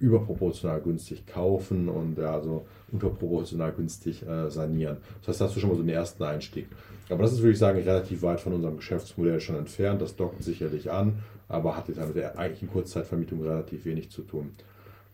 überproportional 0.00 0.80
günstig 0.80 1.26
kaufen 1.26 1.88
und 1.88 2.18
ja, 2.18 2.34
also 2.34 2.66
unterproportional 2.92 3.72
günstig 3.72 4.26
äh, 4.26 4.50
sanieren. 4.50 4.98
Das 5.20 5.28
heißt, 5.28 5.40
da 5.40 5.44
hast 5.46 5.56
du 5.56 5.60
schon 5.60 5.70
mal 5.70 5.76
so 5.76 5.82
einen 5.82 5.90
ersten 5.90 6.22
Einstieg. 6.22 6.68
Aber 7.10 7.22
das 7.22 7.32
ist, 7.32 7.38
würde 7.40 7.52
ich 7.52 7.58
sagen, 7.58 7.78
relativ 7.80 8.22
weit 8.22 8.40
von 8.40 8.52
unserem 8.52 8.76
Geschäftsmodell 8.76 9.40
schon 9.40 9.56
entfernt. 9.56 10.00
Das 10.00 10.14
dockt 10.14 10.42
sicherlich 10.42 10.90
an, 10.90 11.20
aber 11.48 11.76
hat 11.76 11.88
jetzt 11.88 12.00
mit 12.00 12.16
der 12.16 12.38
eigentlichen 12.38 12.70
Kurzzeitvermietung 12.70 13.42
relativ 13.42 13.84
wenig 13.84 14.10
zu 14.10 14.22
tun. 14.22 14.50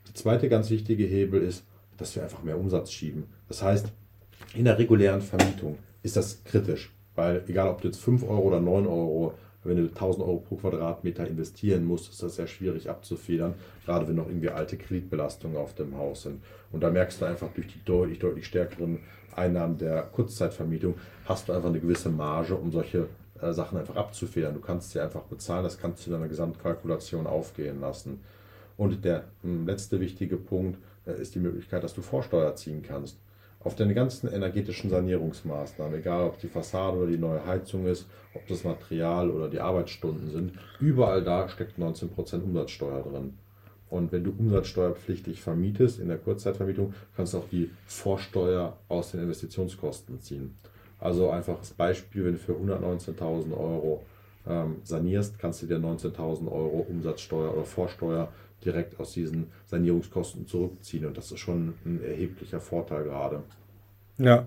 Der 0.06 0.14
zweite 0.14 0.48
ganz 0.48 0.70
wichtige 0.70 1.04
Hebel 1.04 1.42
ist, 1.42 1.64
dass 1.96 2.14
wir 2.14 2.22
einfach 2.22 2.42
mehr 2.42 2.58
Umsatz 2.58 2.90
schieben. 2.90 3.24
Das 3.48 3.62
heißt, 3.62 3.90
in 4.54 4.64
der 4.64 4.78
regulären 4.78 5.22
Vermietung 5.22 5.78
ist 6.02 6.16
das 6.16 6.42
kritisch, 6.44 6.92
weil 7.14 7.42
egal 7.46 7.68
ob 7.68 7.80
du 7.80 7.88
jetzt 7.88 8.00
5 8.00 8.22
Euro 8.24 8.42
oder 8.42 8.60
9 8.60 8.86
Euro 8.86 9.34
wenn 9.64 9.76
du 9.76 9.84
1000 9.84 10.24
Euro 10.24 10.38
pro 10.38 10.56
Quadratmeter 10.56 11.26
investieren 11.26 11.84
musst, 11.84 12.10
ist 12.10 12.22
das 12.22 12.36
sehr 12.36 12.46
schwierig 12.46 12.88
abzufedern, 12.88 13.54
gerade 13.84 14.06
wenn 14.06 14.16
noch 14.16 14.28
irgendwie 14.28 14.50
alte 14.50 14.76
Kreditbelastungen 14.76 15.56
auf 15.56 15.74
dem 15.74 15.96
Haus 15.96 16.22
sind. 16.22 16.42
Und 16.70 16.82
da 16.82 16.90
merkst 16.90 17.20
du 17.20 17.24
einfach 17.24 17.48
durch 17.54 17.68
die 17.68 17.82
deutlich, 17.84 18.18
deutlich 18.18 18.46
stärkeren 18.46 19.00
Einnahmen 19.34 19.78
der 19.78 20.02
Kurzzeitvermietung, 20.02 20.94
hast 21.24 21.48
du 21.48 21.52
einfach 21.52 21.70
eine 21.70 21.80
gewisse 21.80 22.10
Marge, 22.10 22.54
um 22.54 22.70
solche 22.70 23.08
äh, 23.40 23.52
Sachen 23.52 23.78
einfach 23.78 23.96
abzufedern. 23.96 24.54
Du 24.54 24.60
kannst 24.60 24.90
sie 24.90 25.00
einfach 25.00 25.22
bezahlen, 25.22 25.64
das 25.64 25.78
kannst 25.78 26.06
du 26.06 26.10
in 26.10 26.16
deiner 26.16 26.28
Gesamtkalkulation 26.28 27.26
aufgehen 27.26 27.80
lassen. 27.80 28.20
Und 28.76 29.04
der 29.04 29.24
hm, 29.42 29.66
letzte 29.66 30.00
wichtige 30.00 30.36
Punkt 30.36 30.78
äh, 31.06 31.20
ist 31.20 31.34
die 31.34 31.40
Möglichkeit, 31.40 31.82
dass 31.82 31.94
du 31.94 32.02
Vorsteuer 32.02 32.54
ziehen 32.54 32.82
kannst 32.82 33.16
auf 33.64 33.74
deine 33.74 33.94
ganzen 33.94 34.32
energetischen 34.32 34.90
Sanierungsmaßnahmen, 34.90 35.98
egal 35.98 36.26
ob 36.26 36.38
die 36.38 36.48
Fassade 36.48 36.98
oder 36.98 37.06
die 37.06 37.18
neue 37.18 37.44
Heizung 37.44 37.86
ist, 37.86 38.06
ob 38.34 38.46
das 38.46 38.62
Material 38.62 39.30
oder 39.30 39.48
die 39.48 39.60
Arbeitsstunden 39.60 40.30
sind, 40.30 40.52
überall 40.80 41.24
da 41.24 41.48
steckt 41.48 41.78
19% 41.78 42.42
Umsatzsteuer 42.42 43.02
drin. 43.02 43.34
Und 43.88 44.12
wenn 44.12 44.24
du 44.24 44.34
umsatzsteuerpflichtig 44.38 45.40
vermietest 45.40 45.98
in 45.98 46.08
der 46.08 46.18
Kurzzeitvermietung, 46.18 46.94
kannst 47.16 47.32
du 47.34 47.38
auch 47.38 47.48
die 47.50 47.70
Vorsteuer 47.86 48.76
aus 48.88 49.12
den 49.12 49.20
Investitionskosten 49.20 50.20
ziehen. 50.20 50.56
Also 50.98 51.30
einfaches 51.30 51.70
Beispiel, 51.70 52.24
wenn 52.24 52.32
du 52.32 52.38
für 52.38 52.52
119.000 52.52 53.52
Euro 53.52 54.04
ähm, 54.46 54.76
sanierst, 54.82 55.38
kannst 55.38 55.62
du 55.62 55.66
dir 55.66 55.78
19.000 55.78 56.50
Euro 56.50 56.86
Umsatzsteuer 56.88 57.52
oder 57.52 57.64
Vorsteuer 57.64 58.28
direkt 58.64 58.98
aus 58.98 59.12
diesen 59.12 59.48
Sanierungskosten 59.66 60.46
zurückziehen. 60.46 61.06
Und 61.06 61.16
das 61.16 61.30
ist 61.30 61.40
schon 61.40 61.74
ein 61.84 62.02
erheblicher 62.02 62.60
Vorteil 62.60 63.04
gerade. 63.04 63.42
Ja, 64.16 64.46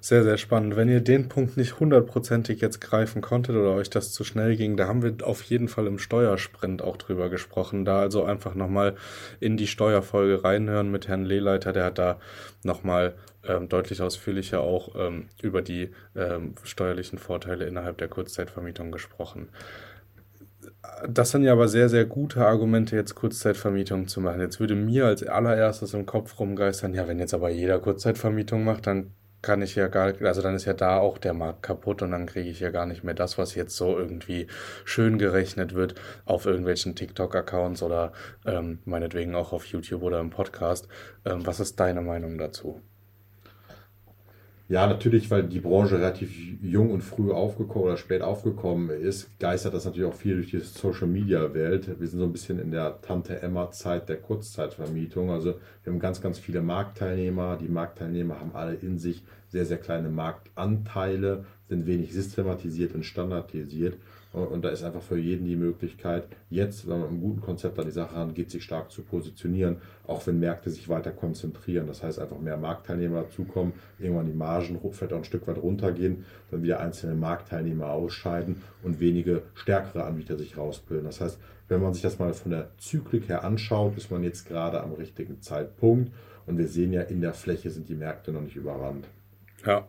sehr, 0.00 0.24
sehr 0.24 0.36
spannend. 0.36 0.76
Wenn 0.76 0.90
ihr 0.90 1.00
den 1.00 1.30
Punkt 1.30 1.56
nicht 1.56 1.80
hundertprozentig 1.80 2.60
jetzt 2.60 2.82
greifen 2.82 3.22
konntet 3.22 3.56
oder 3.56 3.72
euch 3.72 3.88
das 3.88 4.12
zu 4.12 4.24
schnell 4.24 4.56
ging, 4.56 4.76
da 4.76 4.88
haben 4.88 5.02
wir 5.02 5.26
auf 5.26 5.42
jeden 5.42 5.68
Fall 5.68 5.86
im 5.86 5.98
Steuersprint 5.98 6.82
auch 6.82 6.98
drüber 6.98 7.30
gesprochen. 7.30 7.86
Da 7.86 8.00
also 8.00 8.24
einfach 8.24 8.54
nochmal 8.54 8.94
in 9.40 9.56
die 9.56 9.66
Steuerfolge 9.66 10.44
reinhören 10.44 10.90
mit 10.90 11.08
Herrn 11.08 11.24
Lehleiter. 11.24 11.72
Der 11.72 11.84
hat 11.84 11.98
da 11.98 12.20
nochmal 12.62 13.14
ähm, 13.48 13.70
deutlich 13.70 14.02
ausführlicher 14.02 14.60
auch 14.60 14.94
ähm, 14.96 15.28
über 15.40 15.62
die 15.62 15.92
ähm, 16.14 16.54
steuerlichen 16.62 17.18
Vorteile 17.18 17.64
innerhalb 17.64 17.96
der 17.96 18.08
Kurzzeitvermietung 18.08 18.92
gesprochen 18.92 19.48
das 21.08 21.30
sind 21.30 21.42
ja 21.42 21.52
aber 21.52 21.68
sehr, 21.68 21.88
sehr 21.88 22.04
gute 22.04 22.46
Argumente, 22.46 22.96
jetzt 22.96 23.14
Kurzzeitvermietung 23.14 24.08
zu 24.08 24.20
machen. 24.20 24.40
Jetzt 24.40 24.60
würde 24.60 24.74
mir 24.74 25.06
als 25.06 25.22
allererstes 25.22 25.94
im 25.94 26.06
Kopf 26.06 26.38
rumgeistern, 26.38 26.94
ja, 26.94 27.08
wenn 27.08 27.18
jetzt 27.18 27.34
aber 27.34 27.50
jeder 27.50 27.78
Kurzzeitvermietung 27.78 28.64
macht, 28.64 28.86
dann 28.86 29.12
kann 29.42 29.62
ich 29.62 29.76
ja 29.76 29.86
gar, 29.88 30.12
also 30.22 30.42
dann 30.42 30.54
ist 30.56 30.64
ja 30.64 30.72
da 30.72 30.98
auch 30.98 31.18
der 31.18 31.34
Markt 31.34 31.62
kaputt 31.62 32.02
und 32.02 32.10
dann 32.10 32.26
kriege 32.26 32.48
ich 32.48 32.60
ja 32.60 32.70
gar 32.70 32.86
nicht 32.86 33.04
mehr 33.04 33.14
das, 33.14 33.38
was 33.38 33.54
jetzt 33.54 33.76
so 33.76 33.96
irgendwie 33.96 34.48
schön 34.84 35.18
gerechnet 35.18 35.74
wird 35.74 35.94
auf 36.24 36.46
irgendwelchen 36.46 36.96
TikTok-Accounts 36.96 37.82
oder 37.82 38.12
ähm, 38.44 38.80
meinetwegen 38.84 39.34
auch 39.34 39.52
auf 39.52 39.66
YouTube 39.66 40.02
oder 40.02 40.20
im 40.20 40.30
Podcast. 40.30 40.88
Ähm, 41.24 41.46
was 41.46 41.60
ist 41.60 41.78
deine 41.78 42.02
Meinung 42.02 42.38
dazu? 42.38 42.82
Ja, 44.68 44.88
natürlich, 44.88 45.30
weil 45.30 45.44
die 45.44 45.60
Branche 45.60 45.96
relativ 45.96 46.36
jung 46.60 46.90
und 46.90 47.02
früh 47.02 47.30
aufgekommen 47.30 47.84
oder 47.84 47.96
spät 47.96 48.20
aufgekommen 48.20 48.90
ist, 48.90 49.38
geistert 49.38 49.74
das 49.74 49.84
natürlich 49.84 50.08
auch 50.08 50.16
viel 50.16 50.34
durch 50.34 50.50
die 50.50 50.58
Social 50.58 51.06
Media 51.06 51.54
Welt. 51.54 52.00
Wir 52.00 52.08
sind 52.08 52.18
so 52.18 52.24
ein 52.24 52.32
bisschen 52.32 52.58
in 52.58 52.72
der 52.72 53.00
Tante 53.00 53.40
Emma 53.40 53.70
Zeit 53.70 54.08
der 54.08 54.16
Kurzzeitvermietung. 54.16 55.30
Also 55.30 55.54
wir 55.84 55.92
haben 55.92 56.00
ganz, 56.00 56.20
ganz 56.20 56.40
viele 56.40 56.62
Marktteilnehmer. 56.62 57.56
Die 57.56 57.68
Marktteilnehmer 57.68 58.40
haben 58.40 58.56
alle 58.56 58.74
in 58.74 58.98
sich 58.98 59.22
sehr, 59.46 59.66
sehr 59.66 59.78
kleine 59.78 60.08
Marktanteile, 60.08 61.44
sind 61.68 61.86
wenig 61.86 62.12
systematisiert 62.12 62.92
und 62.92 63.04
standardisiert. 63.04 63.94
Und 64.36 64.66
da 64.66 64.68
ist 64.68 64.84
einfach 64.84 65.00
für 65.00 65.16
jeden 65.16 65.46
die 65.46 65.56
Möglichkeit, 65.56 66.28
jetzt, 66.50 66.86
wenn 66.86 67.00
man 67.00 67.00
mit 67.00 67.10
einem 67.10 67.20
guten 67.22 67.40
Konzept 67.40 67.78
an 67.78 67.86
die 67.86 67.90
Sache 67.90 68.16
rangeht, 68.16 68.50
sich 68.50 68.62
stark 68.62 68.90
zu 68.90 69.00
positionieren, 69.00 69.78
auch 70.06 70.26
wenn 70.26 70.38
Märkte 70.38 70.68
sich 70.68 70.90
weiter 70.90 71.10
konzentrieren. 71.10 71.86
Das 71.86 72.02
heißt, 72.02 72.18
einfach 72.18 72.38
mehr 72.38 72.58
Marktteilnehmer 72.58 73.22
dazukommen, 73.22 73.72
irgendwann 73.98 74.26
die 74.26 74.34
Margen 74.34 74.78
vielleicht 74.92 75.14
auch 75.14 75.18
ein 75.18 75.24
Stück 75.24 75.46
weit 75.46 75.56
runtergehen, 75.56 76.26
dann 76.50 76.62
wieder 76.62 76.80
einzelne 76.80 77.14
Marktteilnehmer 77.14 77.90
ausscheiden 77.90 78.60
und 78.82 79.00
wenige 79.00 79.40
stärkere 79.54 80.04
Anbieter 80.04 80.36
sich 80.36 80.58
rausbilden. 80.58 81.06
Das 81.06 81.22
heißt, 81.22 81.38
wenn 81.68 81.80
man 81.80 81.94
sich 81.94 82.02
das 82.02 82.18
mal 82.18 82.34
von 82.34 82.50
der 82.50 82.68
Zyklik 82.76 83.30
her 83.30 83.42
anschaut, 83.42 83.96
ist 83.96 84.10
man 84.10 84.22
jetzt 84.22 84.46
gerade 84.46 84.82
am 84.82 84.92
richtigen 84.92 85.40
Zeitpunkt. 85.40 86.12
Und 86.44 86.58
wir 86.58 86.68
sehen 86.68 86.92
ja, 86.92 87.00
in 87.00 87.22
der 87.22 87.32
Fläche 87.32 87.70
sind 87.70 87.88
die 87.88 87.94
Märkte 87.94 88.32
noch 88.32 88.42
nicht 88.42 88.56
überrannt. 88.56 89.08
Ja, 89.66 89.88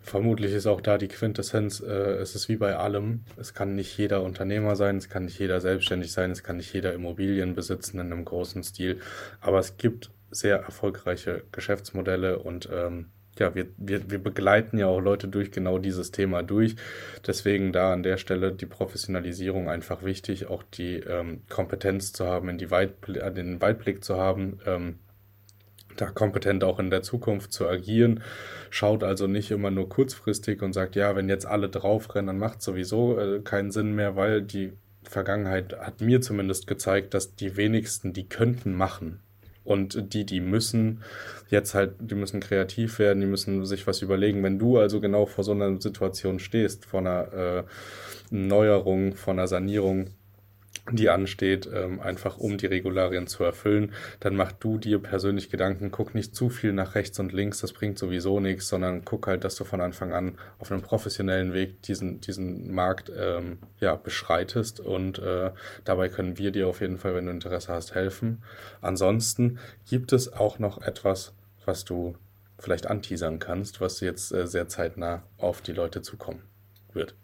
vermutlich 0.00 0.52
ist 0.52 0.66
auch 0.66 0.80
da 0.82 0.98
die 0.98 1.08
Quintessenz, 1.08 1.80
äh, 1.80 1.86
es 1.86 2.34
ist 2.34 2.48
wie 2.48 2.56
bei 2.56 2.76
allem. 2.76 3.24
Es 3.36 3.54
kann 3.54 3.74
nicht 3.74 3.96
jeder 3.96 4.22
Unternehmer 4.22 4.76
sein, 4.76 4.98
es 4.98 5.08
kann 5.08 5.24
nicht 5.24 5.38
jeder 5.38 5.60
selbstständig 5.60 6.12
sein, 6.12 6.30
es 6.30 6.42
kann 6.42 6.58
nicht 6.58 6.72
jeder 6.74 6.92
Immobilien 6.92 7.54
besitzen 7.54 7.98
in 7.98 8.12
einem 8.12 8.24
großen 8.24 8.62
Stil. 8.62 9.00
Aber 9.40 9.58
es 9.58 9.76
gibt 9.78 10.10
sehr 10.30 10.58
erfolgreiche 10.58 11.44
Geschäftsmodelle 11.52 12.38
und 12.38 12.68
ähm, 12.70 13.06
ja, 13.38 13.54
wir, 13.54 13.66
wir, 13.76 14.10
wir 14.10 14.22
begleiten 14.22 14.78
ja 14.78 14.86
auch 14.86 15.00
Leute 15.00 15.26
durch 15.28 15.50
genau 15.50 15.78
dieses 15.78 16.12
Thema 16.12 16.42
durch. 16.42 16.76
Deswegen 17.26 17.72
da 17.72 17.92
an 17.92 18.02
der 18.02 18.16
Stelle 18.16 18.52
die 18.52 18.66
Professionalisierung 18.66 19.68
einfach 19.68 20.04
wichtig, 20.04 20.46
auch 20.46 20.62
die 20.62 20.96
ähm, 20.98 21.42
Kompetenz 21.48 22.12
zu 22.12 22.26
haben, 22.26 22.48
in 22.48 22.58
die 22.58 22.70
Weitbl 22.70 23.16
äh, 23.16 23.32
den 23.32 23.60
Weitblick 23.60 24.04
zu 24.04 24.16
haben. 24.16 24.60
Ähm, 24.66 24.98
da 25.96 26.06
kompetent 26.06 26.64
auch 26.64 26.78
in 26.78 26.90
der 26.90 27.02
Zukunft 27.02 27.52
zu 27.52 27.68
agieren. 27.68 28.22
Schaut 28.70 29.02
also 29.04 29.26
nicht 29.26 29.50
immer 29.50 29.70
nur 29.70 29.88
kurzfristig 29.88 30.62
und 30.62 30.72
sagt, 30.72 30.96
ja, 30.96 31.16
wenn 31.16 31.28
jetzt 31.28 31.46
alle 31.46 31.68
draufrennen, 31.68 32.26
dann 32.26 32.38
macht 32.38 32.62
sowieso 32.62 33.18
äh, 33.18 33.40
keinen 33.40 33.70
Sinn 33.70 33.94
mehr, 33.94 34.16
weil 34.16 34.42
die 34.42 34.72
Vergangenheit 35.02 35.78
hat 35.78 36.00
mir 36.00 36.20
zumindest 36.20 36.66
gezeigt, 36.66 37.14
dass 37.14 37.36
die 37.36 37.56
wenigsten, 37.56 38.12
die 38.12 38.28
könnten 38.28 38.74
machen. 38.74 39.20
Und 39.64 40.12
die, 40.12 40.26
die 40.26 40.40
müssen 40.40 41.02
jetzt 41.48 41.74
halt, 41.74 41.94
die 41.98 42.14
müssen 42.14 42.40
kreativ 42.40 42.98
werden, 42.98 43.20
die 43.20 43.26
müssen 43.26 43.64
sich 43.64 43.86
was 43.86 44.02
überlegen. 44.02 44.42
Wenn 44.42 44.58
du 44.58 44.78
also 44.78 45.00
genau 45.00 45.24
vor 45.24 45.42
so 45.42 45.52
einer 45.52 45.80
Situation 45.80 46.38
stehst, 46.38 46.84
vor 46.84 47.00
einer 47.00 47.32
äh, 47.32 47.64
Neuerung, 48.30 49.14
vor 49.14 49.32
einer 49.32 49.48
Sanierung, 49.48 50.10
die 50.92 51.08
ansteht, 51.08 51.68
ähm, 51.72 52.00
einfach 52.00 52.36
um 52.36 52.58
die 52.58 52.66
Regularien 52.66 53.26
zu 53.26 53.42
erfüllen, 53.42 53.92
dann 54.20 54.36
mach 54.36 54.52
du 54.52 54.78
dir 54.78 54.98
persönlich 54.98 55.50
Gedanken, 55.50 55.90
guck 55.90 56.14
nicht 56.14 56.34
zu 56.36 56.50
viel 56.50 56.72
nach 56.72 56.94
rechts 56.94 57.18
und 57.18 57.32
links, 57.32 57.60
das 57.60 57.72
bringt 57.72 57.98
sowieso 57.98 58.38
nichts, 58.38 58.68
sondern 58.68 59.04
guck 59.04 59.26
halt, 59.26 59.44
dass 59.44 59.56
du 59.56 59.64
von 59.64 59.80
Anfang 59.80 60.12
an 60.12 60.38
auf 60.58 60.70
einem 60.70 60.82
professionellen 60.82 61.54
Weg 61.54 61.80
diesen, 61.82 62.20
diesen 62.20 62.74
Markt 62.74 63.10
ähm, 63.16 63.58
ja, 63.80 63.96
beschreitest 63.96 64.80
und 64.80 65.18
äh, 65.18 65.52
dabei 65.84 66.08
können 66.08 66.36
wir 66.38 66.50
dir 66.50 66.68
auf 66.68 66.80
jeden 66.80 66.98
Fall, 66.98 67.14
wenn 67.14 67.26
du 67.26 67.32
Interesse 67.32 67.72
hast, 67.72 67.94
helfen. 67.94 68.42
Ansonsten 68.82 69.58
gibt 69.88 70.12
es 70.12 70.32
auch 70.32 70.58
noch 70.58 70.82
etwas, 70.82 71.32
was 71.64 71.84
du 71.84 72.14
vielleicht 72.58 72.86
anteasern 72.86 73.38
kannst, 73.38 73.80
was 73.80 74.00
jetzt 74.00 74.32
äh, 74.32 74.46
sehr 74.46 74.68
zeitnah 74.68 75.22
auf 75.38 75.62
die 75.62 75.72
Leute 75.72 76.02
zukommen 76.02 76.42
wird. 76.92 77.14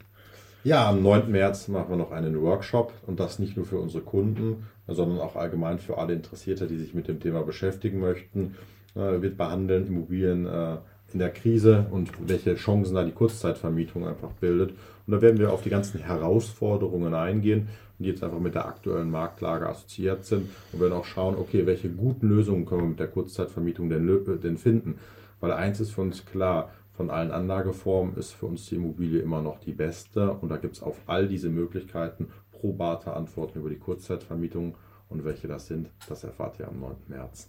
Ja, 0.62 0.90
am 0.90 1.02
9. 1.02 1.31
März 1.31 1.69
machen 1.69 1.88
wir 1.88 1.97
noch 1.97 2.12
einen 2.12 2.38
Workshop 2.43 2.93
und 3.07 3.19
das 3.19 3.38
nicht 3.38 3.57
nur 3.57 3.64
für 3.64 3.79
unsere 3.79 4.02
Kunden, 4.02 4.67
sondern 4.87 5.19
auch 5.19 5.35
allgemein 5.35 5.79
für 5.79 5.97
alle 5.97 6.12
Interessierte, 6.12 6.67
die 6.67 6.76
sich 6.76 6.93
mit 6.93 7.09
dem 7.09 7.19
Thema 7.19 7.43
beschäftigen 7.43 7.99
möchten. 7.99 8.57
Äh, 8.95 9.23
wird 9.23 9.38
behandeln 9.38 9.87
Immobilien 9.87 10.47
äh, 10.47 10.76
in 11.14 11.19
der 11.19 11.31
Krise 11.31 11.87
und 11.90 12.11
welche 12.29 12.57
Chancen 12.57 12.95
da 12.95 13.05
die 13.05 13.12
Kurzzeitvermietung 13.12 14.07
einfach 14.07 14.33
bildet. 14.33 14.73
Und 15.07 15.14
da 15.14 15.23
werden 15.23 15.38
wir 15.38 15.50
auf 15.50 15.62
die 15.62 15.71
ganzen 15.71 15.99
Herausforderungen 15.99 17.14
eingehen, 17.14 17.69
die 17.99 18.09
jetzt 18.09 18.23
einfach 18.23 18.38
mit 18.38 18.55
der 18.55 18.67
aktuellen 18.67 19.11
Marktlage 19.11 19.67
assoziiert 19.67 20.26
sind 20.26 20.50
und 20.73 20.81
werden 20.81 20.93
auch 20.93 21.07
schauen, 21.07 21.37
okay, 21.37 21.64
welche 21.64 21.88
guten 21.88 22.29
Lösungen 22.29 22.67
können 22.67 22.83
wir 22.83 22.88
mit 22.88 23.00
der 23.00 23.09
Kurzzeitvermietung 23.09 23.88
denn 23.88 24.59
finden. 24.59 24.99
Weil 25.40 25.52
eins 25.52 25.81
ist 25.81 25.93
für 25.93 26.02
uns 26.02 26.26
klar, 26.26 26.71
von 27.00 27.09
allen 27.09 27.30
Anlageformen 27.30 28.14
ist 28.19 28.33
für 28.33 28.45
uns 28.45 28.66
die 28.66 28.75
Immobilie 28.75 29.23
immer 29.23 29.40
noch 29.40 29.59
die 29.59 29.73
beste. 29.73 30.33
Und 30.33 30.50
da 30.50 30.59
gibt 30.59 30.76
es 30.76 30.83
auf 30.83 31.00
all 31.07 31.28
diese 31.28 31.49
Möglichkeiten 31.49 32.28
probate 32.52 33.14
Antworten 33.14 33.59
über 33.59 33.71
die 33.71 33.78
Kurzzeitvermietung. 33.78 34.76
Und 35.09 35.25
welche 35.25 35.49
das 35.49 35.66
sind, 35.66 35.88
das 36.11 36.25
erfahrt 36.25 36.61
ihr 36.61 36.69
am 36.69 36.78
9. 36.78 36.97
März. 37.09 37.49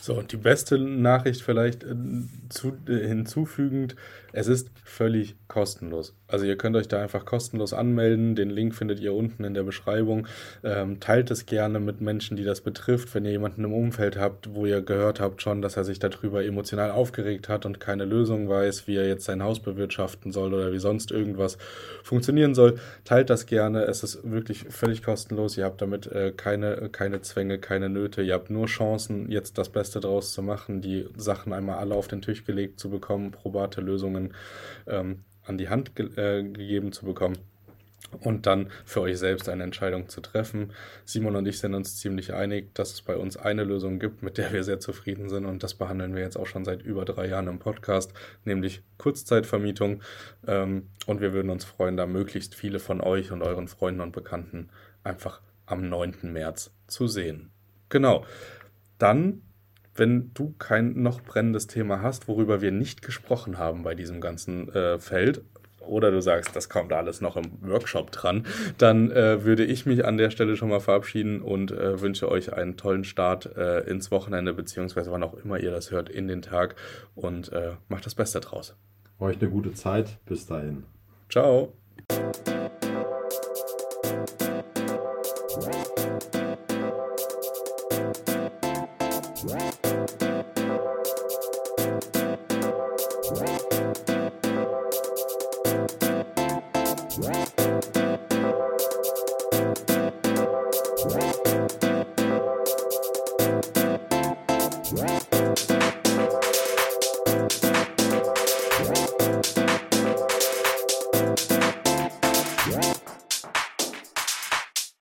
So, 0.00 0.14
und 0.14 0.30
die 0.30 0.36
beste 0.36 0.78
Nachricht 0.78 1.42
vielleicht 1.42 1.82
äh, 1.82 1.90
äh, 1.90 3.08
hinzufügend, 3.08 3.96
es 4.32 4.46
ist 4.46 4.70
völlig 4.84 5.34
kostenlos. 5.48 6.14
Also 6.34 6.46
ihr 6.46 6.58
könnt 6.58 6.74
euch 6.74 6.88
da 6.88 7.00
einfach 7.00 7.24
kostenlos 7.24 7.72
anmelden. 7.72 8.34
Den 8.34 8.50
Link 8.50 8.74
findet 8.74 8.98
ihr 8.98 9.14
unten 9.14 9.44
in 9.44 9.54
der 9.54 9.62
Beschreibung. 9.62 10.26
Ähm, 10.64 10.98
teilt 10.98 11.30
es 11.30 11.46
gerne 11.46 11.78
mit 11.78 12.00
Menschen, 12.00 12.36
die 12.36 12.42
das 12.42 12.60
betrifft. 12.60 13.14
Wenn 13.14 13.24
ihr 13.24 13.30
jemanden 13.30 13.62
im 13.62 13.72
Umfeld 13.72 14.18
habt, 14.18 14.52
wo 14.52 14.66
ihr 14.66 14.82
gehört 14.82 15.20
habt 15.20 15.42
schon, 15.42 15.62
dass 15.62 15.76
er 15.76 15.84
sich 15.84 16.00
darüber 16.00 16.44
emotional 16.44 16.90
aufgeregt 16.90 17.48
hat 17.48 17.66
und 17.66 17.78
keine 17.78 18.04
Lösung 18.04 18.48
weiß, 18.48 18.88
wie 18.88 18.96
er 18.96 19.06
jetzt 19.06 19.26
sein 19.26 19.44
Haus 19.44 19.60
bewirtschaften 19.60 20.32
soll 20.32 20.52
oder 20.52 20.72
wie 20.72 20.80
sonst 20.80 21.12
irgendwas 21.12 21.56
funktionieren 22.02 22.56
soll, 22.56 22.80
teilt 23.04 23.30
das 23.30 23.46
gerne. 23.46 23.84
Es 23.84 24.02
ist 24.02 24.28
wirklich 24.28 24.64
völlig 24.70 25.04
kostenlos. 25.04 25.56
Ihr 25.56 25.66
habt 25.66 25.80
damit 25.82 26.08
äh, 26.08 26.32
keine, 26.36 26.88
keine 26.90 27.20
Zwänge, 27.20 27.58
keine 27.58 27.88
Nöte. 27.88 28.22
Ihr 28.22 28.34
habt 28.34 28.50
nur 28.50 28.66
Chancen, 28.66 29.30
jetzt 29.30 29.56
das 29.56 29.68
Beste 29.68 30.00
draus 30.00 30.32
zu 30.32 30.42
machen, 30.42 30.80
die 30.80 31.06
Sachen 31.16 31.52
einmal 31.52 31.78
alle 31.78 31.94
auf 31.94 32.08
den 32.08 32.22
Tisch 32.22 32.44
gelegt 32.44 32.80
zu 32.80 32.90
bekommen, 32.90 33.30
probate 33.30 33.80
Lösungen 33.80 34.34
ähm, 34.88 35.20
an 35.44 35.58
die 35.58 35.68
Hand 35.68 35.96
ge 35.96 36.06
äh, 36.16 36.42
gegeben 36.42 36.92
zu 36.92 37.04
bekommen 37.04 37.38
und 38.20 38.46
dann 38.46 38.70
für 38.84 39.00
euch 39.00 39.18
selbst 39.18 39.48
eine 39.48 39.64
Entscheidung 39.64 40.08
zu 40.08 40.20
treffen. 40.20 40.72
Simon 41.04 41.36
und 41.36 41.46
ich 41.46 41.58
sind 41.58 41.74
uns 41.74 41.98
ziemlich 41.98 42.32
einig, 42.32 42.74
dass 42.74 42.92
es 42.92 43.02
bei 43.02 43.16
uns 43.16 43.36
eine 43.36 43.64
Lösung 43.64 43.98
gibt, 43.98 44.22
mit 44.22 44.38
der 44.38 44.52
wir 44.52 44.64
sehr 44.64 44.80
zufrieden 44.80 45.28
sind 45.28 45.44
und 45.44 45.62
das 45.62 45.74
behandeln 45.74 46.14
wir 46.14 46.22
jetzt 46.22 46.36
auch 46.36 46.46
schon 46.46 46.64
seit 46.64 46.82
über 46.82 47.04
drei 47.04 47.26
Jahren 47.26 47.48
im 47.48 47.58
Podcast, 47.58 48.12
nämlich 48.44 48.82
Kurzzeitvermietung. 48.98 50.02
Ähm, 50.46 50.88
und 51.06 51.20
wir 51.20 51.32
würden 51.32 51.50
uns 51.50 51.64
freuen, 51.64 51.96
da 51.96 52.06
möglichst 52.06 52.54
viele 52.54 52.78
von 52.78 53.00
euch 53.00 53.32
und 53.32 53.42
euren 53.42 53.68
Freunden 53.68 54.00
und 54.00 54.12
Bekannten 54.12 54.70
einfach 55.02 55.40
am 55.66 55.88
9. 55.88 56.32
März 56.32 56.72
zu 56.86 57.06
sehen. 57.06 57.50
Genau. 57.88 58.24
Dann 58.98 59.42
wenn 59.94 60.32
du 60.34 60.54
kein 60.58 61.02
noch 61.02 61.20
brennendes 61.20 61.66
Thema 61.66 62.02
hast, 62.02 62.28
worüber 62.28 62.60
wir 62.60 62.72
nicht 62.72 63.02
gesprochen 63.02 63.58
haben 63.58 63.82
bei 63.82 63.94
diesem 63.94 64.20
ganzen 64.20 64.72
äh, 64.74 64.98
Feld, 64.98 65.42
oder 65.86 66.10
du 66.10 66.20
sagst, 66.20 66.56
das 66.56 66.68
kommt 66.68 66.92
alles 66.92 67.20
noch 67.20 67.36
im 67.36 67.44
Workshop 67.62 68.10
dran, 68.10 68.46
dann 68.78 69.10
äh, 69.10 69.44
würde 69.44 69.64
ich 69.64 69.86
mich 69.86 70.04
an 70.04 70.16
der 70.16 70.30
Stelle 70.30 70.56
schon 70.56 70.68
mal 70.68 70.80
verabschieden 70.80 71.40
und 71.40 71.70
äh, 71.70 72.00
wünsche 72.00 72.30
euch 72.30 72.52
einen 72.52 72.76
tollen 72.76 73.04
Start 73.04 73.56
äh, 73.56 73.80
ins 73.80 74.10
Wochenende, 74.10 74.54
beziehungsweise 74.54 75.10
wann 75.10 75.22
auch 75.22 75.34
immer 75.34 75.58
ihr 75.60 75.70
das 75.70 75.90
hört, 75.90 76.08
in 76.08 76.28
den 76.28 76.42
Tag 76.42 76.76
und 77.14 77.52
äh, 77.52 77.72
macht 77.88 78.06
das 78.06 78.14
Beste 78.14 78.40
draus. 78.40 78.74
Euch 79.18 79.40
eine 79.40 79.50
gute 79.50 79.72
Zeit. 79.72 80.18
Bis 80.26 80.46
dahin. 80.46 80.84
Ciao. 81.28 81.72